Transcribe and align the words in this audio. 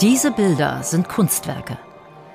Diese 0.00 0.30
Bilder 0.30 0.84
sind 0.84 1.08
Kunstwerke, 1.08 1.76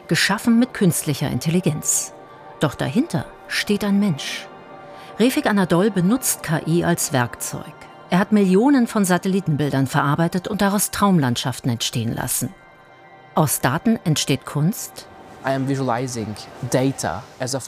geschaffen 0.10 0.60
mit 0.60 0.74
künstlicher 0.74 1.30
Intelligenz. 1.32 2.14
Doch 2.60 2.76
dahinter 2.76 3.26
steht 3.48 3.86
ein 3.86 4.02
Mensch. 4.02 4.50
Refik 5.18 5.46
Anadol 5.46 5.90
benutzt 5.90 6.44
KI 6.44 6.84
als 6.84 7.14
Werkzeug. 7.14 7.74
Er 8.10 8.20
hat 8.20 8.34
Millionen 8.34 8.86
von 8.86 9.06
Satellitenbildern 9.06 9.88
verarbeitet 9.88 10.50
und 10.50 10.62
daraus 10.62 10.92
Traumlandschaften 10.92 11.72
entstehen 11.72 12.14
lassen. 12.14 12.50
Aus 13.34 13.62
Daten 13.62 13.98
entsteht 14.04 14.46
Kunst. 14.46 15.08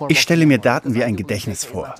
Ich 0.09 0.19
stelle 0.19 0.45
mir 0.45 0.57
Daten 0.57 0.93
wie 0.93 1.05
ein 1.05 1.15
Gedächtnis 1.15 1.63
vor. 1.63 1.95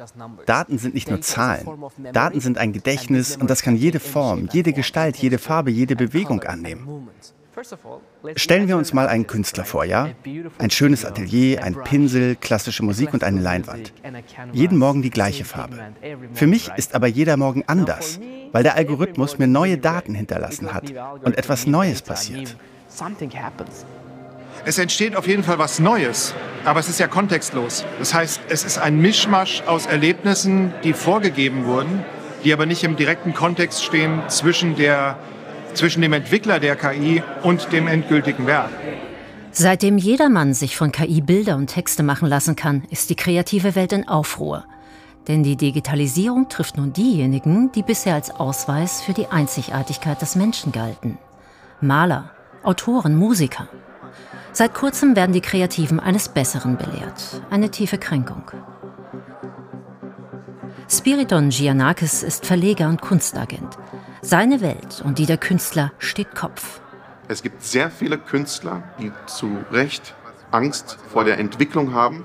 Daten 0.46 0.77
sind 0.80 0.96
nicht 0.96 1.09
nur 1.09 1.21
Zahlen. 1.21 1.66
Daten 2.12 2.41
sind 2.41 2.57
ein 2.57 2.73
Gedächtnis 2.73 3.38
und 3.38 3.50
das 3.50 3.62
kann 3.62 3.77
jede 3.77 4.02
Form, 4.02 4.50
jede 4.52 4.73
Gestalt, 4.73 5.16
jede 5.16 5.38
Farbe, 5.38 5.71
jede 5.71 5.96
Bewegung 5.96 6.43
annehmen. 6.43 7.07
Stellen 8.36 8.68
wir 8.68 8.78
uns 8.78 8.94
mal 8.94 9.08
einen 9.08 9.28
Künstler 9.28 9.66
vor, 9.66 9.86
ja? 9.86 10.10
Ein 10.57 10.71
schönes 10.71 11.06
Atelier, 11.06 11.64
ein 11.64 11.75
Pinsel, 11.84 12.36
klassische 12.36 12.84
Musik 12.84 13.14
und 13.14 13.24
eine 13.24 13.39
Leinwand. 13.42 13.93
Jeden 14.52 14.78
Morgen 14.78 15.02
die 15.02 15.10
gleiche 15.10 15.46
Farbe. 15.46 15.79
Für 16.34 16.48
mich 16.48 16.70
ist 16.76 16.96
aber 16.96 17.07
jeder 17.07 17.38
Morgen 17.38 17.64
anders, 17.68 18.20
weil 18.52 18.64
der 18.64 18.76
Algorithmus 18.76 19.38
mir 19.38 19.48
neue 19.48 19.78
Daten 19.78 20.15
hinterlassen 20.15 20.74
hat 20.74 20.92
und 21.24 21.38
etwas 21.38 21.65
Neues 21.65 22.02
passiert. 22.02 22.57
Es 24.65 24.78
entsteht 24.78 25.15
auf 25.15 25.28
jeden 25.28 25.43
Fall 25.43 25.60
was 25.60 25.79
Neues, 25.79 26.34
aber 26.64 26.79
es 26.79 26.90
ist 26.90 27.00
ja 27.00 27.07
kontextlos. 27.07 27.86
Das 28.00 28.14
heißt, 28.14 28.42
es 28.50 28.64
ist 28.64 28.78
ein 28.78 29.00
Mischmasch 29.00 29.62
aus 29.65 29.86
Erlebnissen, 29.86 30.74
die 30.84 30.93
vorgegeben 30.93 31.65
wurden, 31.65 32.03
die 32.44 32.53
aber 32.53 32.66
nicht 32.66 32.84
im 32.84 32.95
direkten 32.95 33.34
Kontext 33.34 33.84
stehen 33.84 34.22
zwischen 34.28 34.76
der 34.76 35.17
zwischen 35.78 36.02
dem 36.02 36.14
Entwickler 36.14 36.59
der 36.59 36.75
KI 36.75 37.22
und 37.44 37.72
dem 37.72 37.88
endgültigen 37.88 38.47
Werk. 38.47 38.70
Seitdem 39.52 39.98
jedermann 39.98 40.53
sich 40.53 40.75
von 40.75 40.92
KI 40.92 41.22
Bilder 41.22 41.56
und 41.56 41.68
Texte 41.68 42.04
machen 42.04 42.28
lassen 42.28 42.56
kann, 42.56 42.84
ist 42.90 43.09
die 43.09 43.16
kreative 43.16 43.76
Welt 43.76 43.94
in 43.94 44.08
Aufruhr. 44.08 44.66
Denn 45.28 45.44
die 45.44 45.56
Digitalisierung 45.56 46.50
trifft 46.50 46.78
nun 46.78 46.94
diejenigen, 46.94 47.72
die 47.72 47.81
bisher 47.81 48.16
als 48.16 48.31
Ausweis 48.31 49.02
für 49.02 49.14
die 49.14 49.28
Einzigartigkeit 49.28 50.22
des 50.22 50.36
Menschen 50.36 50.72
galten. 50.72 51.18
Maler, 51.81 52.31
Autoren, 52.64 53.16
Musiker. 53.16 53.68
Seit 54.52 54.73
kurzem 54.73 55.16
werden 55.16 55.34
die 55.34 55.42
Kreativen 55.42 56.00
eines 56.00 56.30
Besseren 56.30 56.78
belehrt. 56.78 57.42
Eine 57.50 57.72
tiefe 57.72 57.98
Kränkung. 57.98 58.44
Spiriton 60.88 61.50
Giannakis 61.50 62.22
ist 62.22 62.45
Verleger 62.45 62.88
und 62.88 63.02
Kunstagent. 63.02 63.78
Seine 64.22 64.61
Welt 64.61 65.02
und 65.03 65.17
die 65.17 65.25
der 65.25 65.38
Künstler 65.38 65.91
steht 65.97 66.36
Kopf. 66.36 66.80
Es 67.28 67.41
gibt 67.41 67.64
sehr 67.64 67.89
viele 67.89 68.19
Künstler, 68.19 68.83
die 69.00 69.11
zu 69.25 69.58
Recht 69.72 70.13
Angst 70.52 71.00
vor 71.11 71.23
der 71.23 71.39
Entwicklung 71.39 71.94
haben. 71.94 72.23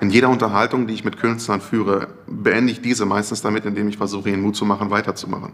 In 0.00 0.10
jeder 0.10 0.28
Unterhaltung, 0.28 0.86
die 0.86 0.94
ich 0.94 1.04
mit 1.04 1.18
Künstlern 1.18 1.60
führe, 1.60 2.08
beende 2.28 2.70
ich 2.70 2.80
diese 2.80 3.06
meistens 3.06 3.42
damit, 3.42 3.64
indem 3.64 3.88
ich 3.88 3.96
versuche, 3.96 4.30
ihnen 4.30 4.42
Mut 4.42 4.54
zu 4.54 4.64
machen, 4.64 4.90
weiterzumachen. 4.90 5.52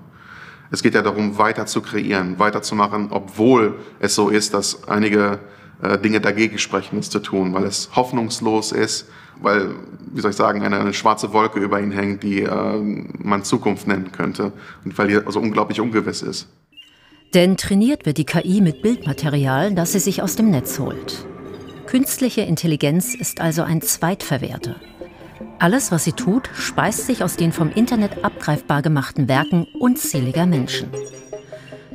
Es 0.70 0.82
geht 0.82 0.94
ja 0.94 1.02
darum, 1.02 1.38
weiter 1.38 1.64
zu 1.64 1.80
kreieren, 1.80 2.38
weiterzumachen, 2.38 3.08
obwohl 3.10 3.78
es 3.98 4.14
so 4.14 4.28
ist, 4.28 4.52
dass 4.52 4.86
einige 4.88 5.40
Dinge 5.98 6.20
dagegen 6.20 6.58
sprechen, 6.58 6.98
es 6.98 7.10
zu 7.10 7.20
tun, 7.20 7.54
weil 7.54 7.64
es 7.64 7.90
hoffnungslos 7.94 8.72
ist, 8.72 9.08
weil, 9.40 9.74
wie 10.12 10.20
soll 10.20 10.32
ich 10.32 10.36
sagen, 10.36 10.62
eine, 10.62 10.78
eine 10.78 10.92
schwarze 10.92 11.32
Wolke 11.32 11.58
über 11.58 11.80
ihn 11.80 11.92
hängt, 11.92 12.22
die 12.22 12.42
äh, 12.42 12.78
man 13.18 13.44
Zukunft 13.44 13.86
nennen 13.86 14.12
könnte 14.12 14.52
und 14.84 14.96
weil 14.98 15.08
die 15.08 15.16
also 15.16 15.40
unglaublich 15.40 15.80
ungewiss 15.80 16.22
ist. 16.22 16.48
Denn 17.34 17.56
trainiert 17.56 18.06
wird 18.06 18.18
die 18.18 18.24
KI 18.24 18.60
mit 18.60 18.82
Bildmaterial, 18.82 19.74
das 19.74 19.92
sie 19.92 20.00
sich 20.00 20.20
aus 20.20 20.36
dem 20.36 20.50
Netz 20.50 20.78
holt. 20.78 21.26
Künstliche 21.86 22.42
Intelligenz 22.42 23.14
ist 23.14 23.40
also 23.40 23.62
ein 23.62 23.82
Zweitverwerter. 23.82 24.76
Alles, 25.58 25.92
was 25.92 26.04
sie 26.04 26.12
tut, 26.12 26.48
speist 26.54 27.06
sich 27.06 27.22
aus 27.22 27.36
den 27.36 27.52
vom 27.52 27.70
Internet 27.70 28.24
abgreifbar 28.24 28.82
gemachten 28.82 29.28
Werken 29.28 29.66
unzähliger 29.78 30.46
Menschen. 30.46 30.88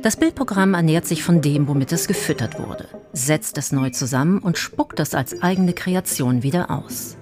Das 0.02 0.16
Bildprogramm 0.16 0.74
ernährt 0.74 1.06
sich 1.06 1.22
von 1.22 1.40
dem, 1.40 1.68
womit 1.68 1.92
es 1.92 2.06
gefüttert 2.06 2.58
wurde, 2.58 2.86
setzt 3.12 3.58
es 3.58 3.72
neu 3.72 3.90
zusammen 3.90 4.38
und 4.38 4.58
spuckt 4.58 5.00
es 5.00 5.14
als 5.14 5.42
eigene 5.42 5.72
Kreation 5.72 6.42
wieder 6.42 6.70
aus. 6.70 7.16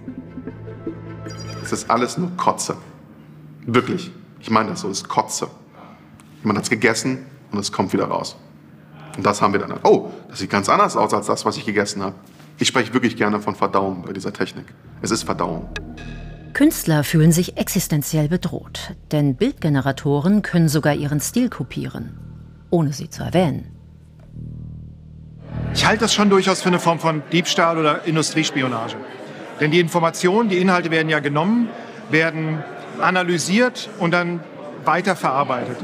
Es 1.63 1.73
ist 1.73 1.91
alles 1.91 2.19
nur 2.19 2.31
Kotze. 2.37 2.77
Wirklich. 3.65 4.11
Ich 4.41 4.51
meine 4.51 4.71
das 4.71 4.81
so, 4.81 4.91
es 4.91 4.99
ist 4.99 5.09
Kotze. 5.09 5.49
Man 6.43 6.57
hat 6.57 6.65
es 6.65 6.71
gegessen 6.71 7.25
und 7.53 7.59
es 7.59 7.73
kommt 7.73 7.93
wieder 7.93 8.05
raus. 8.05 8.37
Und 9.17 9.25
das 9.25 9.41
haben 9.41 9.53
wir 9.55 9.61
dann. 9.61 9.79
Oh, 9.85 10.11
das 10.29 10.41
sieht 10.41 10.51
ganz 10.51 10.69
anders 10.69 10.97
aus 10.97 11.15
als 11.15 11.27
das, 11.27 11.45
was 11.45 11.57
ich 11.57 11.65
gegessen 11.65 12.03
habe. 12.03 12.15
Ich 12.59 12.69
spreche 12.69 12.93
wirklich 12.93 13.17
gerne 13.17 13.41
von 13.41 13.55
Verdauung 13.55 14.03
bei 14.03 14.13
dieser 14.13 14.33
Technik. 14.33 14.67
Es 15.01 15.11
ist 15.11 15.23
Verdauung. 15.23 15.69
Künstler 16.53 17.03
fühlen 17.03 17.33
sich 17.33 17.57
existenziell 17.57 18.29
bedroht, 18.29 18.95
denn 19.11 19.35
Bildgeneratoren 19.35 20.43
können 20.43 20.69
sogar 20.69 20.95
ihren 20.95 21.21
Stil 21.21 21.49
kopieren, 21.49 22.17
ohne 22.75 22.93
sie 22.93 23.09
zu 23.09 23.23
erwähnen. 23.23 23.61
Ich 25.75 25.87
halte 25.87 26.01
das 26.05 26.13
schon 26.15 26.29
durchaus 26.29 26.61
für 26.63 26.69
eine 26.69 26.81
Form 26.81 26.99
von 26.99 27.23
Diebstahl 27.33 27.79
oder 27.79 28.05
Industriespionage. 28.05 28.97
Denn 29.61 29.71
die 29.71 29.79
Informationen, 29.79 30.49
die 30.49 30.59
Inhalte 30.59 30.91
werden 30.91 31.09
ja 31.09 31.21
genommen, 31.21 31.69
werden 32.11 32.63
analysiert 33.01 33.89
und 34.01 34.11
dann 34.11 34.41
weiterverarbeitet. 34.85 35.77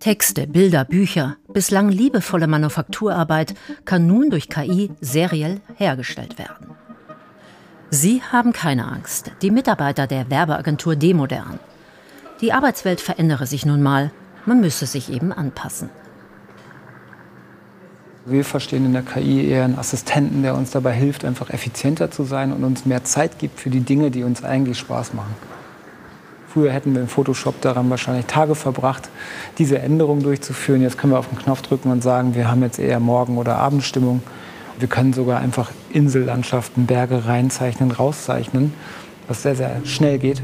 Texte, 0.00 0.48
Bilder, 0.48 0.84
Bücher, 0.84 1.36
bislang 1.52 1.88
liebevolle 1.88 2.48
Manufakturarbeit 2.48 3.54
kann 3.84 4.08
nun 4.08 4.30
durch 4.30 4.48
KI 4.48 4.90
seriell 5.00 5.60
hergestellt 5.76 6.38
werden. 6.38 6.66
Sie 7.90 8.22
haben 8.32 8.52
keine 8.52 8.86
Angst, 8.86 9.30
die 9.42 9.52
Mitarbeiter 9.52 10.08
der 10.08 10.28
Werbeagentur 10.30 10.96
Demodern. 10.96 11.60
Die 12.40 12.52
Arbeitswelt 12.52 13.00
verändere 13.00 13.46
sich 13.46 13.64
nun 13.64 13.82
mal, 13.82 14.10
man 14.46 14.60
müsse 14.60 14.86
sich 14.86 15.12
eben 15.12 15.32
anpassen. 15.32 15.90
Wir 18.24 18.44
verstehen 18.44 18.86
in 18.86 18.92
der 18.92 19.02
KI 19.02 19.48
eher 19.48 19.64
einen 19.64 19.78
Assistenten, 19.78 20.42
der 20.42 20.54
uns 20.54 20.70
dabei 20.70 20.92
hilft, 20.92 21.24
einfach 21.24 21.50
effizienter 21.50 22.10
zu 22.10 22.22
sein 22.22 22.52
und 22.52 22.62
uns 22.62 22.86
mehr 22.86 23.02
Zeit 23.02 23.40
gibt 23.40 23.58
für 23.58 23.68
die 23.68 23.80
Dinge, 23.80 24.12
die 24.12 24.22
uns 24.22 24.44
eigentlich 24.44 24.78
Spaß 24.78 25.14
machen. 25.14 25.34
Früher 26.46 26.70
hätten 26.70 26.94
wir 26.94 27.00
im 27.00 27.08
Photoshop 27.08 27.60
daran 27.62 27.90
wahrscheinlich 27.90 28.26
Tage 28.26 28.54
verbracht, 28.54 29.08
diese 29.58 29.78
Änderung 29.78 30.22
durchzuführen. 30.22 30.82
Jetzt 30.82 30.98
können 30.98 31.14
wir 31.14 31.18
auf 31.18 31.28
den 31.28 31.38
Knopf 31.38 31.62
drücken 31.62 31.90
und 31.90 32.02
sagen, 32.02 32.34
wir 32.36 32.48
haben 32.48 32.62
jetzt 32.62 32.78
eher 32.78 33.00
Morgen- 33.00 33.38
oder 33.38 33.56
Abendstimmung. 33.56 34.22
Wir 34.78 34.86
können 34.86 35.12
sogar 35.12 35.40
einfach 35.40 35.72
Insellandschaften, 35.90 36.86
Berge 36.86 37.26
reinzeichnen, 37.26 37.90
rauszeichnen, 37.90 38.74
was 39.26 39.42
sehr, 39.42 39.56
sehr 39.56 39.80
schnell 39.84 40.18
geht. 40.18 40.42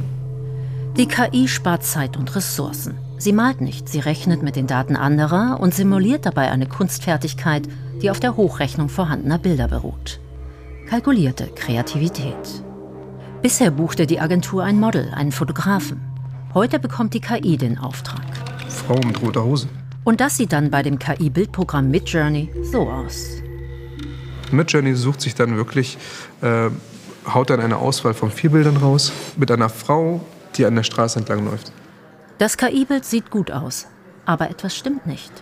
Die 0.97 1.07
KI 1.07 1.47
spart 1.47 1.85
Zeit 1.85 2.17
und 2.17 2.35
Ressourcen. 2.35 3.08
Sie 3.19 3.33
malt 3.33 3.61
nicht, 3.61 3.89
sie 3.89 3.99
rechnet 3.99 4.45
mit 4.45 4.55
den 4.55 4.69
Daten 4.69 4.95
anderer 4.95 5.59
und 5.61 5.75
simuliert 5.75 6.25
dabei 6.25 6.51
eine 6.51 6.67
Kunstfertigkeit, 6.67 7.69
die 8.01 8.11
auf 8.11 8.21
der 8.21 8.37
Hochrechnung 8.37 8.89
vorhandener 8.89 9.39
Bilder 9.39 9.67
beruht. 9.67 10.21
Kalkulierte 10.89 11.49
Kreativität. 11.49 12.63
Bisher 13.43 13.73
buchte 13.73 14.07
die 14.07 14.21
Agentur 14.21 14.63
ein 14.63 14.79
Model, 14.79 15.11
einen 15.15 15.33
Fotografen. 15.33 16.01
Heute 16.55 16.79
bekommt 16.79 17.13
die 17.13 17.21
KI 17.21 17.57
den 17.57 17.77
Auftrag. 17.79 18.25
Frau 18.69 18.99
mit 19.05 19.21
roter 19.21 19.45
Hose. 19.45 19.69
Und 20.05 20.21
das 20.21 20.37
sieht 20.37 20.53
dann 20.53 20.71
bei 20.71 20.83
dem 20.83 20.99
KI-Bildprogramm 20.99 21.91
Midjourney 21.91 22.51
so 22.63 22.89
aus. 22.89 23.43
Midjourney 24.53 24.95
sucht 24.95 25.21
sich 25.21 25.35
dann 25.35 25.57
wirklich, 25.57 25.99
äh, 26.41 26.71
haut 27.35 27.51
dann 27.51 27.61
eine 27.61 27.77
Auswahl 27.79 28.15
von 28.15 28.31
vier 28.31 28.51
Bildern 28.51 28.77
raus 28.77 29.13
mit 29.37 29.51
einer 29.51 29.69
Frau, 29.69 30.21
die 30.57 30.65
an 30.65 30.77
der 30.77 30.85
Straße 30.85 31.19
entlang 31.19 31.45
läuft. 31.45 31.73
Das 32.39 32.57
KI-Bild 32.57 33.05
sieht 33.05 33.31
gut 33.31 33.51
aus, 33.51 33.89
aber 34.25 34.49
etwas 34.49 34.77
stimmt 34.77 35.07
nicht. 35.07 35.33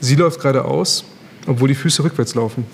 Sie 0.00 0.16
läuft 0.16 0.40
geradeaus, 0.40 1.04
obwohl 1.46 1.68
die 1.68 1.76
Füße 1.76 2.02
rückwärts 2.02 2.34
laufen. 2.34 2.66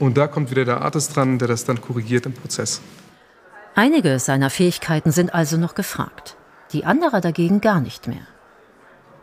Und 0.00 0.16
da 0.16 0.26
kommt 0.26 0.50
wieder 0.50 0.64
der 0.64 0.82
Artist 0.82 1.14
dran, 1.14 1.38
der 1.38 1.46
das 1.46 1.64
dann 1.64 1.80
korrigiert 1.80 2.26
im 2.26 2.32
Prozess. 2.32 2.80
Einige 3.76 4.18
seiner 4.18 4.50
Fähigkeiten 4.50 5.12
sind 5.12 5.32
also 5.32 5.56
noch 5.56 5.76
gefragt, 5.76 6.36
die 6.72 6.84
andere 6.84 7.20
dagegen 7.20 7.60
gar 7.60 7.80
nicht 7.80 8.08
mehr. 8.08 8.26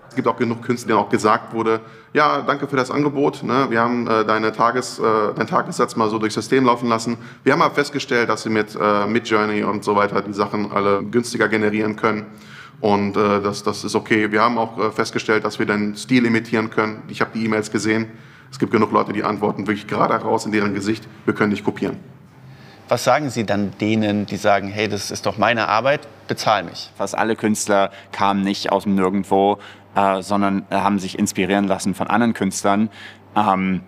Es 0.08 0.16
gibt 0.16 0.30
auch 0.30 0.38
genug 0.38 0.62
Künstler, 0.62 0.96
denen 0.96 1.00
auch 1.00 1.10
gesagt 1.10 1.54
wurde, 1.54 1.82
ja, 2.14 2.42
danke 2.44 2.70
für 2.70 2.78
das 2.78 2.90
Angebot. 2.90 3.44
Ne? 3.44 3.68
Wir 3.70 3.82
haben 3.82 4.08
äh, 4.08 4.24
deine 4.24 4.54
Tages, 4.54 5.00
äh, 5.00 5.02
deinen 5.34 5.48
Tagessatz 5.48 5.98
mal 5.98 6.10
so 6.10 6.20
durchs 6.20 6.36
System 6.36 6.64
laufen 6.64 6.88
lassen. 6.88 7.18
Wir 7.44 7.52
haben 7.52 7.62
aber 7.62 7.76
festgestellt, 7.76 8.30
dass 8.30 8.44
sie 8.44 8.50
mit 8.50 8.78
äh, 8.80 9.06
Midjourney 9.06 9.64
und 9.64 9.84
so 9.84 9.98
weiter 9.98 10.22
die 10.22 10.32
Sachen 10.32 10.72
alle 10.72 11.04
günstiger 11.04 11.50
generieren 11.50 11.98
können. 11.98 12.28
Und 12.82 13.16
äh, 13.16 13.42
das, 13.42 13.64
das 13.64 13.84
ist 13.84 13.96
okay. 13.96 14.32
Wir 14.32 14.42
haben 14.42 14.58
auch 14.58 14.78
äh, 14.78 14.92
festgestellt, 14.92 15.46
dass 15.46 15.60
wir 15.60 15.66
den 15.66 15.96
Stil 15.96 16.26
imitieren 16.26 16.70
können. 16.70 17.04
Ich 17.08 17.22
habe 17.22 17.32
die 17.34 17.46
E-Mails 17.46 17.72
gesehen. 17.72 18.08
Es 18.52 18.60
gibt 18.60 18.72
genug 18.72 18.92
Leute, 18.92 19.14
die 19.14 19.24
antworten 19.24 19.68
wirklich 19.68 19.88
gerade 19.88 20.14
raus 20.16 20.46
in 20.46 20.52
deren 20.52 20.74
Gesicht, 20.74 21.08
wir 21.26 21.34
können 21.34 21.52
dich 21.52 21.64
kopieren. 21.64 21.98
Was 22.88 23.04
sagen 23.04 23.30
Sie 23.30 23.46
dann 23.46 23.72
denen, 23.82 24.28
die 24.28 24.38
sagen, 24.38 24.68
hey, 24.68 24.88
das 24.88 25.10
ist 25.10 25.26
doch 25.26 25.38
meine 25.38 25.68
Arbeit, 25.68 26.08
bezahl 26.28 26.64
mich? 26.64 26.92
Fast 26.96 27.18
alle 27.18 27.36
Künstler 27.36 27.92
kamen 28.12 28.42
nicht 28.42 28.72
aus 28.72 28.84
dem 28.84 28.96
Nirgendwo, 28.96 29.58
äh, 29.96 30.22
sondern 30.22 30.66
haben 30.70 31.00
sich 31.00 31.18
inspirieren 31.18 31.68
lassen 31.68 31.96
von 31.96 32.08
anderen 32.08 32.34
Künstlern, 32.34 32.90
Ähm, 33.36 33.82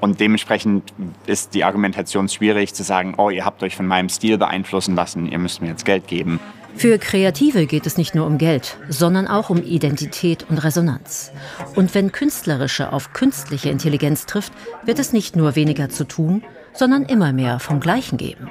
und 0.00 0.20
dementsprechend 0.20 0.92
ist 1.26 1.54
die 1.54 1.64
Argumentation 1.64 2.28
schwierig 2.28 2.72
zu 2.72 2.84
sagen, 2.84 3.14
oh, 3.16 3.30
ihr 3.30 3.44
habt 3.44 3.62
euch 3.62 3.74
von 3.74 3.86
meinem 3.86 4.08
Stil 4.08 4.38
beeinflussen 4.38 4.94
lassen, 4.94 5.26
ihr 5.26 5.38
müsst 5.38 5.60
mir 5.60 5.68
jetzt 5.68 5.84
Geld 5.84 6.06
geben. 6.06 6.38
Für 6.78 6.96
Kreative 6.98 7.66
geht 7.66 7.86
es 7.86 7.96
nicht 7.96 8.14
nur 8.14 8.24
um 8.24 8.38
Geld, 8.38 8.78
sondern 8.88 9.26
auch 9.26 9.50
um 9.50 9.60
Identität 9.60 10.46
und 10.48 10.58
Resonanz. 10.58 11.32
Und 11.74 11.92
wenn 11.92 12.12
künstlerische 12.12 12.92
auf 12.92 13.12
künstliche 13.12 13.68
Intelligenz 13.68 14.26
trifft, 14.26 14.52
wird 14.84 15.00
es 15.00 15.12
nicht 15.12 15.34
nur 15.34 15.56
weniger 15.56 15.88
zu 15.88 16.04
tun, 16.04 16.44
sondern 16.72 17.02
immer 17.02 17.32
mehr 17.32 17.58
vom 17.58 17.80
Gleichen 17.80 18.16
geben. 18.16 18.48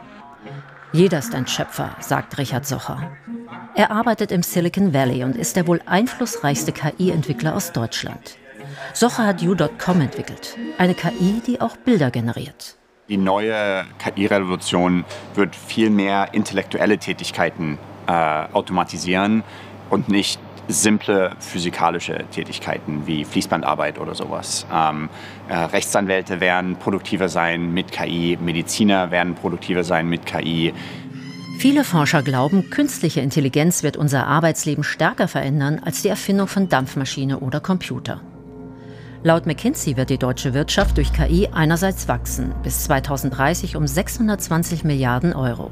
Jeder 0.91 1.19
ist 1.19 1.33
ein 1.35 1.47
Schöpfer, 1.47 1.95
sagt 2.01 2.37
Richard 2.37 2.67
Socher. 2.67 3.09
Er 3.75 3.91
arbeitet 3.91 4.33
im 4.33 4.43
Silicon 4.43 4.93
Valley 4.93 5.23
und 5.23 5.37
ist 5.37 5.55
der 5.55 5.65
wohl 5.65 5.79
einflussreichste 5.85 6.73
KI-Entwickler 6.73 7.55
aus 7.55 7.71
Deutschland. 7.71 8.37
Socher 8.93 9.25
hat 9.25 9.41
U.com 9.41 10.01
entwickelt, 10.01 10.57
eine 10.77 10.95
KI, 10.95 11.41
die 11.47 11.61
auch 11.61 11.77
Bilder 11.77 12.11
generiert. 12.11 12.75
Die 13.07 13.15
neue 13.15 13.85
KI-Revolution 13.99 15.05
wird 15.33 15.55
viel 15.55 15.89
mehr 15.89 16.33
intellektuelle 16.33 16.97
Tätigkeiten 16.97 17.77
äh, 18.07 18.11
automatisieren 18.53 19.43
und 19.89 20.09
nicht 20.09 20.39
simple 20.67 21.31
physikalische 21.39 22.25
Tätigkeiten 22.31 23.07
wie 23.07 23.23
Fließbandarbeit 23.23 23.99
oder 23.99 24.15
sowas. 24.15 24.65
Ähm, 24.73 25.09
äh, 25.47 25.55
Rechtsanwälte 25.55 26.39
werden 26.39 26.75
produktiver 26.75 27.29
sein 27.29 27.73
mit 27.73 27.91
KI, 27.91 28.37
Mediziner 28.41 29.11
werden 29.11 29.35
produktiver 29.35 29.83
sein 29.83 30.09
mit 30.09 30.25
KI. 30.25 30.73
Viele 31.59 31.83
Forscher 31.83 32.21
glauben, 32.21 32.69
künstliche 32.69 33.21
Intelligenz 33.21 33.81
wird 33.81 33.97
unser 33.97 34.27
Arbeitsleben 34.27 34.83
stärker 34.83 35.27
verändern 35.27 35.81
als 35.83 36.01
die 36.01 36.09
Erfindung 36.09 36.47
von 36.47 36.69
Dampfmaschine 36.69 37.39
oder 37.39 37.59
Computer. 37.59 38.21
Laut 39.23 39.47
McKinsey 39.47 39.97
wird 39.97 40.11
die 40.11 40.19
deutsche 40.19 40.53
Wirtschaft 40.53 40.97
durch 40.97 41.11
KI 41.11 41.49
einerseits 41.51 42.07
wachsen, 42.07 42.53
bis 42.61 42.83
2030 42.83 43.75
um 43.75 43.87
620 43.87 44.83
Milliarden 44.83 45.33
Euro. 45.33 45.69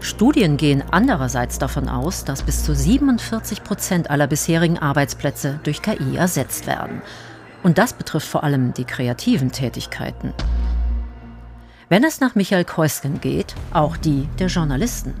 Studien 0.00 0.56
gehen 0.56 0.82
andererseits 0.90 1.58
davon 1.58 1.88
aus, 1.88 2.24
dass 2.24 2.42
bis 2.42 2.64
zu 2.64 2.74
47 2.74 3.64
Prozent 3.64 4.10
aller 4.10 4.26
bisherigen 4.26 4.78
Arbeitsplätze 4.78 5.60
durch 5.62 5.82
KI 5.82 6.16
ersetzt 6.16 6.66
werden. 6.66 7.02
Und 7.62 7.78
das 7.78 7.92
betrifft 7.92 8.28
vor 8.28 8.44
allem 8.44 8.74
die 8.74 8.84
kreativen 8.84 9.50
Tätigkeiten. 9.50 10.32
Wenn 11.88 12.04
es 12.04 12.20
nach 12.20 12.34
Michael 12.34 12.64
Keusken 12.64 13.20
geht, 13.20 13.54
auch 13.72 13.96
die 13.96 14.28
der 14.38 14.48
Journalisten. 14.48 15.14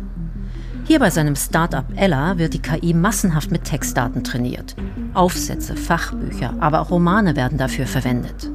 Hier 0.84 1.00
bei 1.00 1.10
seinem 1.10 1.34
Startup 1.34 1.84
Ella 1.96 2.38
wird 2.38 2.54
die 2.54 2.62
KI 2.62 2.94
massenhaft 2.94 3.50
mit 3.50 3.64
Textdaten 3.64 4.22
trainiert. 4.22 4.76
Aufsätze, 5.14 5.74
Fachbücher, 5.74 6.54
aber 6.60 6.80
auch 6.80 6.90
Romane 6.90 7.34
werden 7.34 7.58
dafür 7.58 7.86
verwendet. 7.86 8.50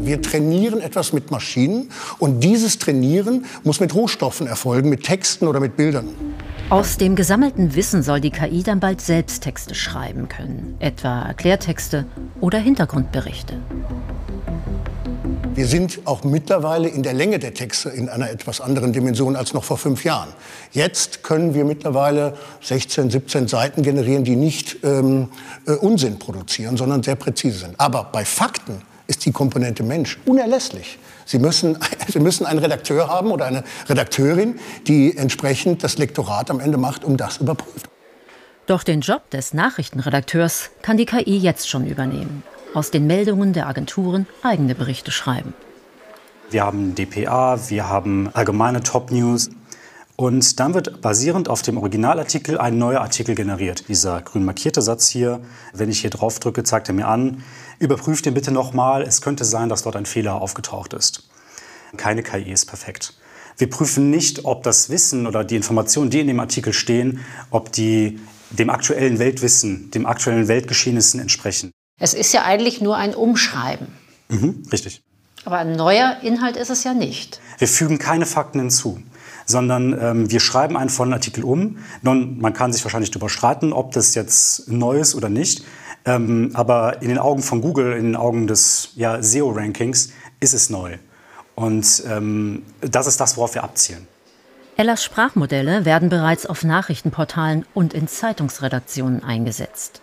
Wir 0.00 0.22
trainieren 0.22 0.80
etwas 0.80 1.12
mit 1.12 1.30
Maschinen 1.30 1.90
und 2.18 2.40
dieses 2.40 2.78
Trainieren 2.78 3.44
muss 3.64 3.80
mit 3.80 3.94
Rohstoffen 3.94 4.46
erfolgen, 4.46 4.88
mit 4.88 5.02
Texten 5.02 5.46
oder 5.46 5.60
mit 5.60 5.76
Bildern. 5.76 6.08
Aus 6.70 6.98
dem 6.98 7.16
gesammelten 7.16 7.74
Wissen 7.74 8.02
soll 8.02 8.20
die 8.20 8.30
KI 8.30 8.62
dann 8.62 8.78
bald 8.78 9.00
selbst 9.00 9.42
Texte 9.42 9.74
schreiben 9.74 10.28
können, 10.28 10.76
etwa 10.80 11.22
Erklärtexte 11.22 12.06
oder 12.40 12.58
Hintergrundberichte. 12.58 13.54
Wir 15.54 15.66
sind 15.66 16.00
auch 16.04 16.22
mittlerweile 16.22 16.88
in 16.88 17.02
der 17.02 17.14
Länge 17.14 17.40
der 17.40 17.52
Texte 17.52 17.88
in 17.88 18.08
einer 18.08 18.30
etwas 18.30 18.60
anderen 18.60 18.92
Dimension 18.92 19.34
als 19.34 19.54
noch 19.54 19.64
vor 19.64 19.76
fünf 19.76 20.04
Jahren. 20.04 20.28
Jetzt 20.70 21.24
können 21.24 21.52
wir 21.52 21.64
mittlerweile 21.64 22.34
16, 22.62 23.10
17 23.10 23.48
Seiten 23.48 23.82
generieren, 23.82 24.22
die 24.22 24.36
nicht 24.36 24.84
ähm, 24.84 25.28
äh, 25.66 25.72
Unsinn 25.72 26.20
produzieren, 26.20 26.76
sondern 26.76 27.02
sehr 27.02 27.16
präzise 27.16 27.58
sind. 27.58 27.74
Aber 27.80 28.04
bei 28.04 28.24
Fakten 28.24 28.82
ist 29.08 29.26
die 29.26 29.32
Komponente 29.32 29.82
Mensch 29.82 30.18
unerlässlich. 30.24 31.00
Sie 31.24 31.40
müssen, 31.40 31.76
Sie 32.08 32.20
müssen 32.20 32.46
einen 32.46 32.60
Redakteur 32.60 33.08
haben 33.08 33.32
oder 33.32 33.46
eine 33.46 33.64
Redakteurin, 33.88 34.60
die 34.86 35.16
entsprechend 35.16 35.82
das 35.82 35.98
Lektorat 35.98 36.50
am 36.50 36.60
Ende 36.60 36.78
macht, 36.78 37.04
um 37.04 37.16
das 37.16 37.38
überprüft. 37.38 37.88
Doch 38.66 38.84
den 38.84 39.00
Job 39.00 39.28
des 39.30 39.54
Nachrichtenredakteurs 39.54 40.70
kann 40.82 40.96
die 40.96 41.06
KI 41.06 41.38
jetzt 41.38 41.68
schon 41.68 41.86
übernehmen 41.86 42.44
aus 42.74 42.90
den 42.90 43.06
Meldungen 43.06 43.52
der 43.52 43.66
Agenturen 43.66 44.26
eigene 44.42 44.74
Berichte 44.74 45.10
schreiben. 45.10 45.54
Wir 46.50 46.64
haben 46.64 46.94
DPA, 46.94 47.58
wir 47.68 47.88
haben 47.88 48.30
allgemeine 48.32 48.82
Top 48.82 49.10
News. 49.10 49.50
Und 50.16 50.58
dann 50.58 50.74
wird 50.74 51.00
basierend 51.00 51.48
auf 51.48 51.62
dem 51.62 51.76
Originalartikel 51.76 52.58
ein 52.58 52.76
neuer 52.76 53.00
Artikel 53.00 53.36
generiert. 53.36 53.88
Dieser 53.88 54.20
grün 54.20 54.44
markierte 54.44 54.82
Satz 54.82 55.06
hier, 55.08 55.40
wenn 55.72 55.90
ich 55.90 56.00
hier 56.00 56.10
drauf 56.10 56.40
drücke, 56.40 56.64
zeigt 56.64 56.88
er 56.88 56.94
mir 56.94 57.06
an, 57.06 57.44
überprüft 57.78 58.26
den 58.26 58.34
bitte 58.34 58.50
nochmal, 58.50 59.02
es 59.02 59.20
könnte 59.20 59.44
sein, 59.44 59.68
dass 59.68 59.82
dort 59.82 59.96
ein 59.96 60.06
Fehler 60.06 60.40
aufgetaucht 60.40 60.92
ist. 60.92 61.28
Keine 61.96 62.22
KI 62.22 62.52
ist 62.52 62.66
perfekt. 62.66 63.14
Wir 63.56 63.68
prüfen 63.68 64.10
nicht, 64.10 64.44
ob 64.44 64.62
das 64.62 64.88
Wissen 64.88 65.26
oder 65.26 65.44
die 65.44 65.56
Informationen, 65.56 66.10
die 66.10 66.20
in 66.20 66.28
dem 66.28 66.40
Artikel 66.40 66.72
stehen, 66.72 67.20
ob 67.50 67.72
die 67.72 68.20
dem 68.50 68.70
aktuellen 68.70 69.18
Weltwissen, 69.18 69.90
dem 69.90 70.06
aktuellen 70.06 70.48
Weltgeschehnissen 70.48 71.20
entsprechen. 71.20 71.72
Es 72.00 72.14
ist 72.14 72.32
ja 72.32 72.44
eigentlich 72.44 72.80
nur 72.80 72.96
ein 72.96 73.14
Umschreiben. 73.14 73.88
Mhm, 74.28 74.62
richtig. 74.70 75.02
Aber 75.44 75.58
ein 75.58 75.72
neuer 75.72 76.18
Inhalt 76.22 76.56
ist 76.56 76.70
es 76.70 76.84
ja 76.84 76.94
nicht. 76.94 77.40
Wir 77.58 77.68
fügen 77.68 77.98
keine 77.98 78.26
Fakten 78.26 78.60
hinzu, 78.60 79.00
sondern 79.46 79.98
ähm, 80.00 80.30
wir 80.30 80.40
schreiben 80.40 80.76
einen 80.76 80.90
vollen 80.90 81.12
Artikel 81.12 81.42
um. 81.42 81.78
Nun, 82.02 82.38
man 82.38 82.52
kann 82.52 82.72
sich 82.72 82.84
wahrscheinlich 82.84 83.10
darüber 83.10 83.28
streiten, 83.28 83.72
ob 83.72 83.92
das 83.92 84.14
jetzt 84.14 84.68
neu 84.68 85.00
ist 85.00 85.14
oder 85.14 85.28
nicht. 85.28 85.64
Ähm, 86.08 86.52
aber 86.54 87.02
in 87.02 87.08
den 87.08 87.18
Augen 87.18 87.42
von 87.42 87.60
Google, 87.60 87.92
in 87.92 88.04
den 88.04 88.16
Augen 88.16 88.46
des 88.46 88.92
ja, 88.96 89.22
SEO-Rankings 89.22 90.10
ist 90.40 90.54
es 90.54 90.70
neu. 90.70 90.96
Und 91.54 92.02
ähm, 92.08 92.62
das 92.80 93.06
ist 93.06 93.20
das, 93.20 93.36
worauf 93.36 93.54
wir 93.54 93.62
abzielen. 93.62 94.08
Ellas 94.76 95.04
Sprachmodelle 95.04 95.84
werden 95.84 96.08
bereits 96.08 96.46
auf 96.46 96.64
Nachrichtenportalen 96.64 97.66
und 97.74 97.92
in 97.92 98.08
Zeitungsredaktionen 98.08 99.22
eingesetzt. 99.22 100.00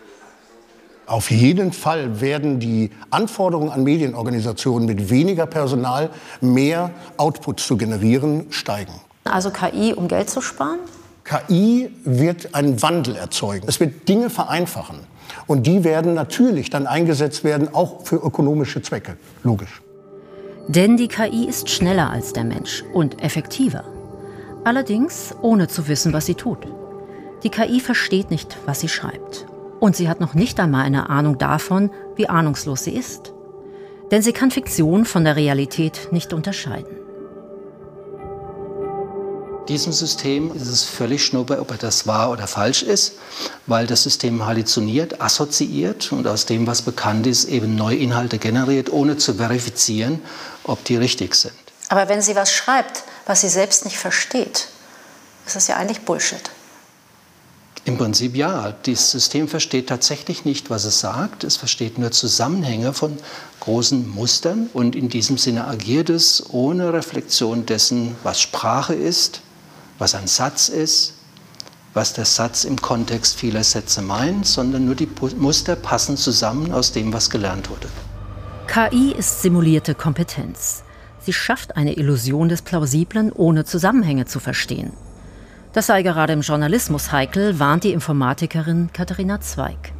Auf 1.07 1.31
jeden 1.31 1.71
Fall 1.71 2.21
werden 2.21 2.59
die 2.59 2.91
Anforderungen 3.09 3.71
an 3.71 3.83
Medienorganisationen 3.83 4.87
mit 4.87 5.09
weniger 5.09 5.47
Personal 5.47 6.11
mehr 6.39 6.91
Output 7.17 7.59
zu 7.59 7.77
generieren 7.77 8.47
steigen. 8.51 8.93
Also 9.23 9.49
KI, 9.49 9.93
um 9.93 10.07
Geld 10.07 10.29
zu 10.29 10.41
sparen? 10.41 10.79
KI 11.25 11.89
wird 12.03 12.53
einen 12.53 12.81
Wandel 12.83 13.15
erzeugen. 13.15 13.65
Es 13.67 13.79
wird 13.79 14.07
Dinge 14.07 14.29
vereinfachen. 14.29 14.99
Und 15.47 15.65
die 15.65 15.83
werden 15.83 16.13
natürlich 16.13 16.69
dann 16.69 16.85
eingesetzt 16.85 17.43
werden, 17.43 17.73
auch 17.73 18.05
für 18.05 18.17
ökonomische 18.17 18.81
Zwecke. 18.83 19.17
Logisch. 19.43 19.81
Denn 20.67 20.97
die 20.97 21.07
KI 21.07 21.45
ist 21.45 21.69
schneller 21.69 22.11
als 22.11 22.33
der 22.33 22.43
Mensch 22.43 22.83
und 22.93 23.23
effektiver. 23.23 23.83
Allerdings 24.63 25.33
ohne 25.41 25.67
zu 25.67 25.87
wissen, 25.87 26.13
was 26.13 26.27
sie 26.27 26.35
tut. 26.35 26.59
Die 27.43 27.49
KI 27.49 27.79
versteht 27.79 28.29
nicht, 28.29 28.57
was 28.67 28.79
sie 28.79 28.89
schreibt. 28.89 29.47
Und 29.79 29.95
sie 29.95 30.09
hat 30.09 30.19
noch 30.19 30.35
nicht 30.35 30.59
einmal 30.59 30.85
eine 30.85 31.09
Ahnung 31.09 31.39
davon, 31.39 31.89
wie 32.15 32.29
ahnungslos 32.29 32.83
sie 32.83 32.95
ist. 32.95 33.33
Denn 34.11 34.21
sie 34.21 34.31
kann 34.31 34.51
Fiktion 34.51 35.05
von 35.05 35.23
der 35.23 35.35
Realität 35.35 36.09
nicht 36.11 36.33
unterscheiden. 36.33 37.04
Diesem 39.67 39.93
System 39.93 40.55
ist 40.55 40.67
es 40.67 40.83
völlig 40.83 41.25
schnuppe, 41.25 41.59
ob 41.59 41.71
er 41.71 41.77
das 41.77 42.05
wahr 42.05 42.29
oder 42.29 42.45
falsch 42.45 42.83
ist, 42.83 43.13
weil 43.65 43.87
das 43.87 44.03
System 44.03 44.45
halluziniert, 44.45 45.21
assoziiert 45.21 46.11
und 46.11 46.27
aus 46.27 46.45
dem, 46.45 46.67
was 46.67 46.83
bekannt 46.83 47.25
ist, 47.25 47.45
eben 47.45 47.75
neue 47.75 47.95
Inhalte 47.95 48.37
generiert, 48.37 48.91
ohne 48.91 49.17
zu 49.17 49.33
verifizieren, 49.33 50.21
ob 50.63 50.83
die 50.83 50.97
richtig 50.97 51.33
sind. 51.33 51.53
Aber 51.89 52.09
wenn 52.09 52.21
sie 52.21 52.35
was 52.35 52.53
schreibt, 52.53 53.03
was 53.25 53.41
sie 53.41 53.49
selbst 53.49 53.85
nicht 53.85 53.97
versteht, 53.97 54.67
ist 55.47 55.55
das 55.55 55.67
ja 55.67 55.77
eigentlich 55.77 56.01
Bullshit. 56.01 56.43
Im 57.85 57.97
Prinzip 57.97 58.35
ja. 58.35 58.73
Das 58.83 59.11
System 59.11 59.47
versteht 59.47 59.87
tatsächlich 59.89 60.43
nicht, 60.43 60.71
was 60.71 60.85
es 60.85 60.99
sagt. 60.99 61.43
Es 61.43 61.55
versteht 61.55 61.99
nur 61.99 62.11
Zusammenhänge 62.11 62.93
von 62.93 63.17
großen 63.59 64.09
Mustern. 64.09 64.69
Und 64.73 64.95
in 64.95 65.09
diesem 65.09 65.37
Sinne 65.37 65.67
agiert 65.67 66.09
es 66.09 66.43
ohne 66.49 66.93
Reflexion 66.93 67.67
dessen, 67.67 68.15
was 68.23 68.41
Sprache 68.41 68.95
ist, 68.95 69.41
was 69.97 70.15
ein 70.15 70.27
Satz 70.27 70.69
ist, 70.69 71.13
was 71.93 72.13
der 72.13 72.25
Satz 72.25 72.65
im 72.65 72.81
Kontext 72.81 73.37
vieler 73.37 73.63
Sätze 73.63 74.01
meint, 74.01 74.45
sondern 74.45 74.85
nur 74.85 74.95
die 74.95 75.09
Muster 75.37 75.75
passen 75.75 76.17
zusammen 76.17 76.73
aus 76.73 76.91
dem, 76.91 77.13
was 77.13 77.29
gelernt 77.29 77.69
wurde. 77.69 77.87
KI 78.67 79.13
ist 79.13 79.41
simulierte 79.41 79.95
Kompetenz. 79.95 80.83
Sie 81.21 81.33
schafft 81.33 81.77
eine 81.77 81.97
Illusion 81.97 82.49
des 82.49 82.61
Plausiblen, 82.61 83.31
ohne 83.31 83.63
Zusammenhänge 83.63 84.25
zu 84.25 84.39
verstehen. 84.39 84.91
Das 85.71 85.87
sei 85.87 86.03
gerade 86.03 86.33
im 86.33 86.41
Journalismus 86.41 87.11
heikel, 87.11 87.59
warnt 87.59 87.83
die 87.83 87.91
Informatikerin 87.93 88.89
Katharina 88.93 89.41
Zweig. 89.41 89.93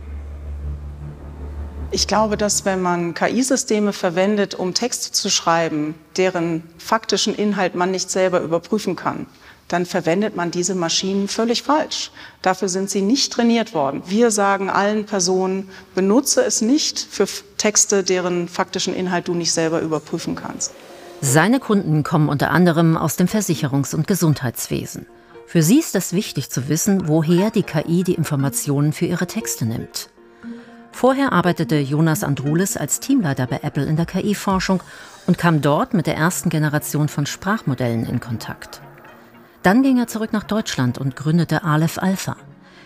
Ich 1.92 2.08
glaube, 2.08 2.36
dass 2.36 2.66
wenn 2.66 2.82
man 2.82 3.14
KI-Systeme 3.14 3.94
verwendet, 3.94 4.56
um 4.56 4.74
Texte 4.74 5.12
zu 5.12 5.30
schreiben, 5.30 5.96
deren 6.18 6.64
faktischen 6.78 7.34
Inhalt 7.34 7.76
man 7.76 7.92
nicht 7.92 8.12
selber 8.12 8.42
überprüfen 8.42 8.96
kann, 8.96 9.28
dann 9.68 9.86
verwendet 9.86 10.36
man 10.36 10.52
diese 10.52 10.76
Maschinen 10.76 11.28
völlig 11.28 11.64
falsch. 11.64 12.12
Dafür 12.42 12.70
sind 12.70 12.90
sie 12.90 13.02
nicht 13.02 13.34
trainiert 13.34 13.74
worden. 13.74 14.04
Wir 14.06 14.30
sagen 14.32 14.70
allen 14.70 15.06
Personen, 15.06 15.70
benutze 15.96 16.44
es 16.44 16.62
nicht 16.62 17.00
für 17.00 17.28
Texte, 17.58 18.04
deren 18.04 18.48
faktischen 18.48 18.96
Inhalt 18.96 19.28
du 19.28 19.34
nicht 19.34 19.52
selber 19.52 19.82
überprüfen 19.82 20.36
kannst. 20.36 20.72
Seine 21.22 21.60
Kunden 21.60 22.04
kommen 22.04 22.30
unter 22.30 22.52
anderem 22.52 22.98
aus 22.98 23.16
dem 23.16 23.28
Versicherungs- 23.28 23.96
und 23.96 24.06
Gesundheitswesen. 24.06 25.08
Für 25.48 25.64
sie 25.64 25.80
ist 25.80 25.96
es 25.96 26.14
wichtig 26.14 26.50
zu 26.50 26.70
wissen, 26.70 27.08
woher 27.08 27.50
die 27.50 27.64
KI 27.64 28.04
die 28.04 28.14
Informationen 28.14 28.94
für 28.94 29.06
ihre 29.06 29.26
Texte 29.26 29.66
nimmt. 29.66 30.10
Vorher 30.92 31.34
arbeitete 31.34 31.78
Jonas 31.78 32.24
Andrulis 32.24 32.78
als 32.78 33.00
Teamleiter 33.00 33.48
bei 33.48 33.60
Apple 33.64 33.86
in 33.86 33.96
der 33.96 34.06
KI-Forschung 34.06 34.82
und 35.28 35.38
kam 35.38 35.62
dort 35.62 35.94
mit 35.94 36.08
der 36.08 36.16
ersten 36.16 36.50
Generation 36.50 37.10
von 37.10 37.26
Sprachmodellen 37.26 38.06
in 38.06 38.20
Kontakt. 38.20 38.82
Dann 39.66 39.82
ging 39.82 39.98
er 39.98 40.06
zurück 40.06 40.32
nach 40.32 40.44
Deutschland 40.44 41.00
und 41.00 41.16
gründete 41.16 41.64
Aleph 41.64 41.98
Alpha. 41.98 42.38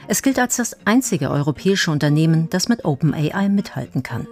Es 0.07 0.21
gilt 0.21 0.39
als 0.39 0.55
das 0.55 0.77
einzige 0.86 1.29
europäische 1.29 1.91
Unternehmen, 1.91 2.50
das 2.51 2.69
mit 2.69 2.86
OpenAI 2.86 3.50
mithalten 3.50 4.01
kann. 4.01 4.29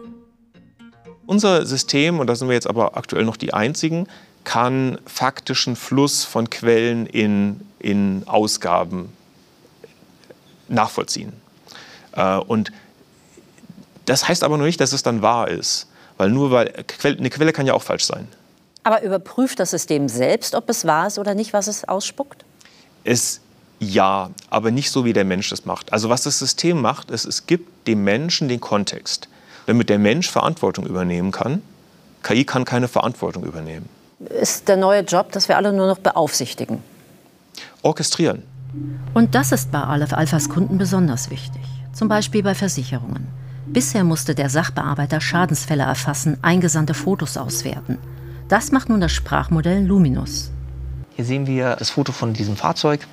Unser 1.25 1.65
System, 1.65 2.19
und 2.19 2.27
da 2.27 2.37
sind 2.37 2.47
wir 2.47 2.53
jetzt 2.53 2.67
aber 2.67 2.95
aktuell 2.95 3.25
noch 3.25 3.35
die 3.35 3.53
einzigen, 3.53 4.07
kann 4.45 4.97
faktischen 5.05 5.75
Fluss 5.75 6.23
von 6.23 6.49
Quellen 6.49 7.05
in, 7.05 7.59
in 7.79 8.23
Ausgaben 8.27 9.09
nachvollziehen. 10.69 11.33
Äh, 12.13 12.37
und 12.37 12.71
das 14.05 14.25
heißt 14.25 14.45
aber 14.45 14.57
nur 14.57 14.67
nicht, 14.67 14.79
dass 14.79 14.93
es 14.93 15.03
dann 15.03 15.21
wahr 15.21 15.49
ist. 15.49 15.89
Weil 16.15 16.29
nur 16.29 16.51
weil 16.51 16.73
eine 17.03 17.29
Quelle 17.29 17.51
kann 17.51 17.67
ja 17.67 17.73
auch 17.73 17.83
falsch 17.83 18.05
sein. 18.05 18.29
Aber 18.87 19.03
überprüft 19.03 19.59
das 19.59 19.71
System 19.71 20.07
selbst, 20.07 20.55
ob 20.55 20.69
es 20.69 20.85
wahr 20.85 21.07
ist 21.07 21.19
oder 21.19 21.35
nicht, 21.35 21.51
was 21.51 21.67
es 21.67 21.89
ausspuckt? 21.89 22.45
Es 23.03 23.41
ja, 23.79 24.29
aber 24.49 24.71
nicht 24.71 24.91
so, 24.91 25.03
wie 25.03 25.11
der 25.11 25.25
Mensch 25.25 25.49
das 25.49 25.65
macht. 25.65 25.91
Also 25.91 26.07
was 26.07 26.21
das 26.23 26.39
System 26.39 26.81
macht, 26.81 27.11
ist, 27.11 27.25
es 27.25 27.47
gibt 27.47 27.85
dem 27.89 28.05
Menschen 28.05 28.47
den 28.47 28.61
Kontext. 28.61 29.27
Damit 29.65 29.89
der 29.89 29.99
Mensch 29.99 30.31
Verantwortung 30.31 30.87
übernehmen 30.87 31.31
kann, 31.31 31.61
KI 32.23 32.45
kann 32.45 32.63
keine 32.63 32.87
Verantwortung 32.87 33.43
übernehmen. 33.43 33.89
Ist 34.29 34.69
der 34.69 34.77
neue 34.77 35.01
Job, 35.01 35.33
dass 35.33 35.49
wir 35.49 35.57
alle 35.57 35.73
nur 35.73 35.87
noch 35.87 35.99
beaufsichtigen? 35.99 36.81
Orchestrieren. 37.81 38.43
Und 39.13 39.35
das 39.35 39.51
ist 39.51 39.69
bei 39.69 39.81
Aleph 39.81 40.13
Alphas 40.13 40.47
Kunden 40.47 40.77
besonders 40.77 41.29
wichtig. 41.29 41.61
Zum 41.91 42.07
Beispiel 42.07 42.41
bei 42.41 42.55
Versicherungen. 42.55 43.27
Bisher 43.65 44.05
musste 44.05 44.33
der 44.33 44.49
Sachbearbeiter 44.49 45.19
Schadensfälle 45.19 45.83
erfassen, 45.83 46.37
eingesandte 46.41 46.93
Fotos 46.93 47.35
auswerten. 47.35 47.97
Das 48.47 48.71
macht 48.71 48.89
nun 48.89 49.01
das 49.01 49.11
Sprachmodell 49.11 49.83
Luminus. 49.83 50.51
Hier 51.15 51.25
sehen 51.25 51.47
wir 51.47 51.75
das 51.75 51.89
Foto 51.89 52.11
von 52.11 52.33
diesem 52.33 52.55
Fahrzeug, 52.55 53.05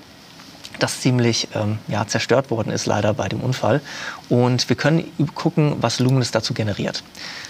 das 0.79 1.01
ziemlich 1.01 1.49
ähm, 1.55 1.79
ja, 1.89 2.07
zerstört 2.07 2.51
worden 2.51 2.71
ist, 2.71 2.87
leider 2.87 3.15
bei 3.15 3.29
dem 3.29 3.41
Unfall. 3.41 3.81
Und 4.29 4.69
wir 4.69 4.77
können 4.77 5.05
gucken, 5.35 5.77
was 5.81 5.99
Luminus 5.99 6.31
dazu 6.31 6.55
generiert. 6.55 7.03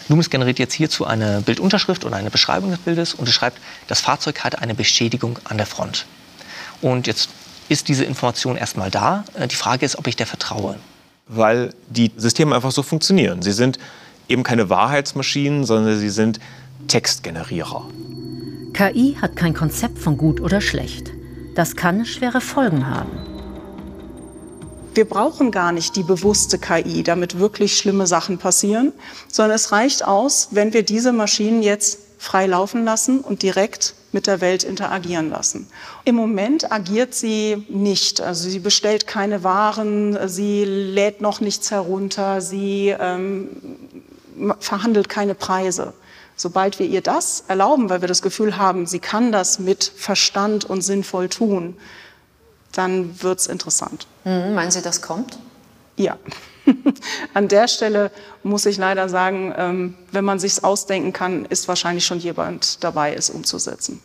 Luminus 0.08 0.30
generiert 0.30 0.58
jetzt 0.58 0.74
hierzu 0.74 1.06
eine 1.06 1.42
Bildunterschrift 1.42 2.04
oder 2.04 2.16
eine 2.16 2.30
Beschreibung 2.30 2.70
des 2.70 2.80
Bildes 2.80 3.14
und 3.14 3.28
es 3.28 3.34
schreibt, 3.34 3.58
das 3.86 4.00
Fahrzeug 4.00 4.44
hat 4.44 4.60
eine 4.60 4.74
Beschädigung 4.74 5.38
an 5.44 5.58
der 5.58 5.66
Front. 5.66 6.06
Und 6.80 7.06
jetzt 7.06 7.28
ist 7.68 7.88
diese 7.88 8.04
Information 8.04 8.56
erstmal 8.56 8.90
da. 8.90 9.24
Äh, 9.34 9.48
die 9.48 9.56
Frage 9.56 9.84
ist, 9.84 9.98
ob 9.98 10.06
ich 10.06 10.16
der 10.16 10.26
vertraue 10.26 10.76
weil 11.26 11.74
die 11.88 12.12
Systeme 12.16 12.54
einfach 12.54 12.70
so 12.70 12.82
funktionieren. 12.82 13.42
Sie 13.42 13.52
sind 13.52 13.78
eben 14.28 14.42
keine 14.42 14.70
Wahrheitsmaschinen, 14.70 15.64
sondern 15.64 15.98
sie 15.98 16.10
sind 16.10 16.40
Textgenerierer. 16.88 17.88
KI 18.72 19.16
hat 19.20 19.36
kein 19.36 19.54
Konzept 19.54 19.98
von 19.98 20.16
gut 20.16 20.40
oder 20.40 20.60
schlecht. 20.60 21.12
Das 21.54 21.76
kann 21.76 22.04
schwere 22.04 22.40
Folgen 22.40 22.88
haben. 22.88 23.10
Wir 24.94 25.04
brauchen 25.04 25.50
gar 25.50 25.72
nicht 25.72 25.96
die 25.96 26.02
bewusste 26.02 26.58
KI, 26.58 27.02
damit 27.02 27.38
wirklich 27.38 27.76
schlimme 27.76 28.06
Sachen 28.06 28.38
passieren, 28.38 28.92
sondern 29.28 29.56
es 29.56 29.72
reicht 29.72 30.04
aus, 30.04 30.48
wenn 30.52 30.72
wir 30.72 30.84
diese 30.84 31.12
Maschinen 31.12 31.62
jetzt 31.62 31.98
frei 32.18 32.46
laufen 32.46 32.84
lassen 32.84 33.20
und 33.20 33.42
direkt 33.42 33.94
mit 34.12 34.26
der 34.26 34.40
Welt 34.40 34.62
interagieren 34.62 35.30
lassen. 35.30 35.66
Im 36.04 36.14
Moment 36.14 36.72
agiert 36.72 37.14
sie 37.14 37.66
nicht. 37.68 38.20
Also 38.20 38.48
sie 38.48 38.60
bestellt 38.60 39.06
keine 39.06 39.42
Waren, 39.42 40.16
sie 40.28 40.64
lädt 40.64 41.20
noch 41.20 41.40
nichts 41.40 41.70
herunter, 41.70 42.40
sie 42.40 42.94
ähm, 42.98 43.48
verhandelt 44.60 45.08
keine 45.08 45.34
Preise. 45.34 45.92
Sobald 46.36 46.78
wir 46.78 46.86
ihr 46.86 47.00
das 47.00 47.44
erlauben, 47.48 47.90
weil 47.90 48.00
wir 48.00 48.08
das 48.08 48.22
Gefühl 48.22 48.56
haben, 48.56 48.86
sie 48.86 48.98
kann 48.98 49.30
das 49.30 49.58
mit 49.58 49.84
Verstand 49.84 50.64
und 50.64 50.82
sinnvoll 50.82 51.28
tun, 51.28 51.76
dann 52.72 53.22
wird 53.22 53.38
es 53.38 53.46
interessant. 53.46 54.06
Mhm, 54.24 54.54
meinen 54.54 54.70
Sie, 54.70 54.82
das 54.82 55.00
kommt? 55.00 55.38
Ja. 55.96 56.18
An 57.34 57.48
der 57.48 57.68
Stelle 57.68 58.10
muss 58.42 58.66
ich 58.66 58.78
leider 58.78 59.08
sagen, 59.08 59.54
ähm, 59.56 59.94
wenn 60.10 60.24
man 60.24 60.38
sich 60.38 60.64
ausdenken 60.64 61.12
kann, 61.12 61.44
ist 61.44 61.68
wahrscheinlich 61.68 62.04
schon 62.04 62.18
jemand 62.18 62.82
dabei, 62.82 63.14
es 63.14 63.30
umzusetzen. 63.30 64.02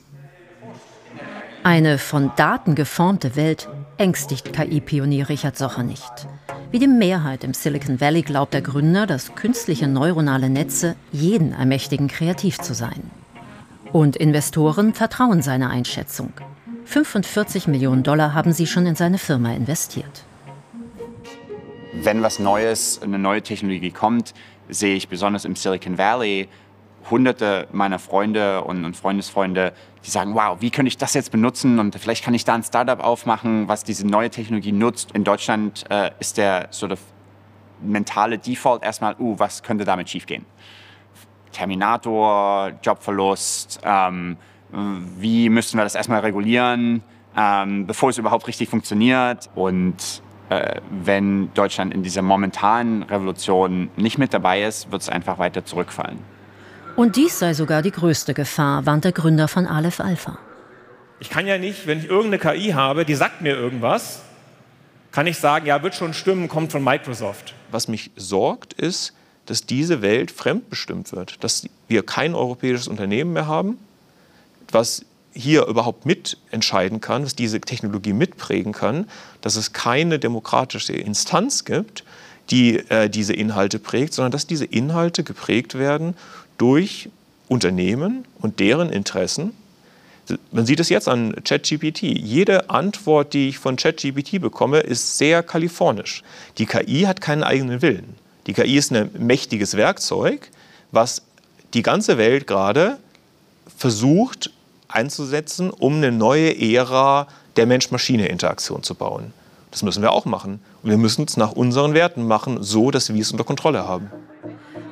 Eine 1.63 1.97
von 1.97 2.31
Daten 2.35 2.75
geformte 2.75 3.35
Welt 3.35 3.67
ängstigt 3.97 4.53
KI-Pionier 4.53 5.29
Richard 5.29 5.57
Socher 5.57 5.83
nicht. 5.83 6.27
Wie 6.71 6.79
die 6.79 6.87
Mehrheit 6.87 7.43
im 7.43 7.53
Silicon 7.53 7.99
Valley 7.99 8.21
glaubt 8.21 8.53
der 8.53 8.61
Gründer, 8.61 9.07
dass 9.07 9.35
künstliche 9.35 9.87
neuronale 9.87 10.49
Netze 10.49 10.95
jeden 11.11 11.53
ermächtigen, 11.53 12.07
kreativ 12.07 12.59
zu 12.59 12.73
sein. 12.73 13.09
Und 13.91 14.15
Investoren 14.15 14.93
vertrauen 14.93 15.41
seiner 15.41 15.69
Einschätzung. 15.69 16.31
45 16.85 17.67
Millionen 17.67 18.03
Dollar 18.03 18.33
haben 18.33 18.53
sie 18.53 18.67
schon 18.67 18.85
in 18.85 18.95
seine 18.95 19.17
Firma 19.17 19.53
investiert 19.53 20.23
wenn 22.03 22.21
was 22.21 22.39
Neues, 22.39 23.01
eine 23.01 23.19
neue 23.19 23.41
Technologie 23.41 23.91
kommt, 23.91 24.33
sehe 24.69 24.95
ich 24.95 25.07
besonders 25.07 25.45
im 25.45 25.55
Silicon 25.55 25.97
Valley 25.97 26.47
hunderte 27.09 27.67
meiner 27.71 27.99
Freunde 27.99 28.63
und, 28.63 28.85
und, 28.85 28.95
Freundesfreunde, 28.95 29.73
die 30.05 30.09
sagen, 30.09 30.35
wow, 30.35 30.57
wie 30.59 30.69
könnte 30.69 30.87
ich 30.87 30.97
das 30.97 31.13
jetzt 31.13 31.31
benutzen 31.31 31.79
und 31.79 31.95
vielleicht 31.95 32.23
kann 32.23 32.33
ich 32.33 32.45
da 32.45 32.53
ein 32.53 32.63
Startup 32.63 32.99
aufmachen, 32.99 33.67
was 33.67 33.83
diese 33.83 34.05
neue 34.07 34.29
Technologie 34.29 34.71
nutzt. 34.71 35.11
In 35.11 35.23
Deutschland 35.23 35.85
äh, 35.89 36.11
ist 36.19 36.37
der 36.37 36.67
sort 36.71 36.91
of 36.91 36.99
mentale 37.81 38.37
Default 38.37 38.83
erstmal, 38.83 39.15
uh, 39.19 39.35
was 39.37 39.63
könnte 39.63 39.85
damit 39.85 40.09
schiefgehen? 40.09 40.45
Terminator, 41.51 42.71
Jobverlust, 42.83 43.79
ähm, 43.83 44.37
wie 44.71 45.49
müssten 45.49 45.77
wir 45.77 45.83
das 45.83 45.95
erstmal 45.95 46.19
regulieren, 46.19 47.03
ähm, 47.35 47.87
bevor 47.87 48.09
es 48.09 48.17
überhaupt 48.17 48.47
richtig 48.47 48.69
funktioniert 48.69 49.49
und 49.55 50.21
äh, 50.49 50.81
wenn 50.89 51.53
Deutschland 51.53 51.93
in 51.93 52.03
dieser 52.03 52.21
momentanen 52.21 53.03
Revolution 53.03 53.89
nicht 53.95 54.17
mit 54.17 54.33
dabei 54.33 54.63
ist, 54.63 54.91
wird 54.91 55.01
es 55.01 55.09
einfach 55.09 55.39
weiter 55.39 55.65
zurückfallen. 55.65 56.19
Und 56.99 57.15
dies 57.15 57.39
sei 57.39 57.53
sogar 57.53 57.81
die 57.81 57.91
größte 57.91 58.33
Gefahr, 58.33 58.85
warnt 58.85 59.05
der 59.05 59.13
Gründer 59.13 59.47
von 59.47 59.65
Aleph 59.65 60.01
Alpha. 60.01 60.37
Ich 61.21 61.29
kann 61.29 61.47
ja 61.47 61.57
nicht, 61.57 61.87
wenn 61.87 61.99
ich 61.99 62.09
irgendeine 62.09 62.39
KI 62.39 62.71
habe, 62.71 63.05
die 63.05 63.15
sagt 63.15 63.39
mir 63.39 63.55
irgendwas, 63.55 64.19
kann 65.13 65.25
ich 65.25 65.37
sagen, 65.37 65.65
ja, 65.65 65.81
wird 65.81 65.95
schon 65.95 66.13
stimmen, 66.13 66.49
kommt 66.49 66.73
von 66.73 66.83
Microsoft. 66.83 67.53
Was 67.71 67.87
mich 67.87 68.11
sorgt, 68.17 68.73
ist, 68.73 69.13
dass 69.45 69.65
diese 69.65 70.01
Welt 70.01 70.29
fremdbestimmt 70.29 71.13
wird, 71.13 71.41
dass 71.41 71.69
wir 71.87 72.05
kein 72.05 72.35
europäisches 72.35 72.89
Unternehmen 72.89 73.31
mehr 73.31 73.47
haben, 73.47 73.77
was 74.69 75.05
hier 75.31 75.67
überhaupt 75.67 76.05
mitentscheiden 76.05 76.99
kann, 76.99 77.23
was 77.23 77.33
diese 77.33 77.61
Technologie 77.61 78.11
mitprägen 78.11 78.73
kann, 78.73 79.07
dass 79.39 79.55
es 79.55 79.71
keine 79.71 80.19
demokratische 80.19 80.91
Instanz 80.91 81.63
gibt, 81.63 82.03
die 82.49 82.79
äh, 82.89 83.09
diese 83.09 83.31
Inhalte 83.31 83.79
prägt, 83.79 84.13
sondern 84.13 84.31
dass 84.31 84.47
diese 84.47 84.65
Inhalte 84.65 85.23
geprägt 85.23 85.77
werden 85.77 86.15
durch 86.59 87.09
Unternehmen 87.47 88.25
und 88.39 88.59
deren 88.59 88.91
Interessen. 88.91 89.53
Man 90.51 90.67
sieht 90.67 90.79
es 90.79 90.89
jetzt 90.89 91.07
an 91.07 91.35
ChatGPT. 91.43 92.03
Jede 92.03 92.69
Antwort, 92.69 93.33
die 93.33 93.49
ich 93.49 93.57
von 93.57 93.75
ChatGPT 93.75 94.39
bekomme, 94.39 94.81
ist 94.81 95.17
sehr 95.17 95.41
kalifornisch. 95.41 96.21
Die 96.59 96.67
KI 96.67 97.01
hat 97.01 97.19
keinen 97.19 97.43
eigenen 97.43 97.81
Willen. 97.81 98.15
Die 98.45 98.53
KI 98.53 98.77
ist 98.77 98.91
ein 98.91 99.09
mächtiges 99.17 99.75
Werkzeug, 99.75 100.51
was 100.91 101.23
die 101.73 101.81
ganze 101.81 102.19
Welt 102.19 102.45
gerade 102.45 102.97
versucht 103.75 104.51
einzusetzen, 104.87 105.71
um 105.71 105.95
eine 105.95 106.11
neue 106.11 106.55
Ära 106.59 107.27
der 107.55 107.65
Mensch-Maschine-Interaktion 107.65 108.83
zu 108.83 108.95
bauen. 108.95 109.33
Das 109.71 109.83
müssen 109.83 110.01
wir 110.01 110.11
auch 110.11 110.25
machen. 110.25 110.59
Und 110.83 110.89
wir 110.89 110.97
müssen 110.97 111.25
es 111.25 111.37
nach 111.37 111.51
unseren 111.51 111.93
Werten 111.93 112.27
machen, 112.27 112.61
so 112.61 112.91
dass 112.91 113.13
wir 113.13 113.21
es 113.21 113.31
unter 113.31 113.43
Kontrolle 113.43 113.87
haben. 113.87 114.11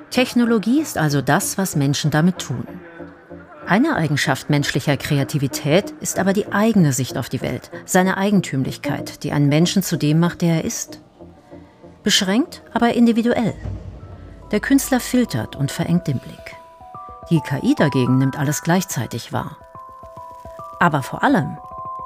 Technologie 0.10 0.80
ist 0.82 0.98
also 0.98 1.22
das, 1.22 1.58
was 1.58 1.76
Menschen 1.76 2.12
damit 2.12 2.40
tun. 2.40 2.68
Eine 3.68 3.96
Eigenschaft 3.96 4.50
menschlicher 4.50 4.96
Kreativität 4.96 5.92
ist 6.00 6.20
aber 6.20 6.32
die 6.32 6.52
eigene 6.54 6.94
Sicht 6.94 7.18
auf 7.18 7.28
die 7.28 7.42
Welt, 7.42 7.70
seine 7.86 8.16
Eigentümlichkeit, 8.16 9.24
die 9.24 9.34
einen 9.34 9.50
Menschen 9.50 9.84
zu 9.84 9.98
dem 9.98 10.20
macht, 10.20 10.42
der 10.42 10.56
er 10.56 10.64
ist. 10.64 11.02
Beschränkt, 12.04 12.64
aber 12.74 12.94
individuell. 12.94 13.54
Der 14.52 14.62
Künstler 14.62 15.02
filtert 15.02 15.58
und 15.58 15.72
verengt 15.72 16.08
den 16.08 16.20
Blick. 16.20 16.56
Die 17.30 17.42
KI 17.42 17.76
dagegen 17.76 18.18
nimmt 18.18 18.40
alles 18.40 18.62
gleichzeitig 18.62 19.34
wahr. 19.34 19.58
Aber 20.80 21.04
vor 21.04 21.24
allem, 21.24 21.58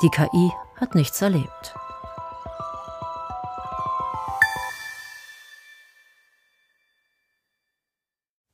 die 0.02 0.10
KI 0.10 0.52
hat 0.80 0.96
nichts 0.96 1.22
erlebt. 1.22 1.76